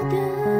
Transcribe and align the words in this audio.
The. 0.00 0.59